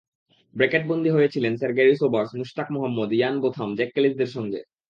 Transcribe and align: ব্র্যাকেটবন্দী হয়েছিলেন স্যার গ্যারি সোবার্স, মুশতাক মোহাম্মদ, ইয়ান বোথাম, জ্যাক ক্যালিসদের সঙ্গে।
ব্র্যাকেটবন্দী 0.55 1.09
হয়েছিলেন 1.09 1.53
স্যার 1.57 1.71
গ্যারি 1.73 1.93
সোবার্স, 1.95 2.29
মুশতাক 2.35 2.67
মোহাম্মদ, 2.71 3.09
ইয়ান 3.11 3.35
বোথাম, 3.41 3.69
জ্যাক 3.75 3.89
ক্যালিসদের 3.93 4.29
সঙ্গে। 4.35 4.59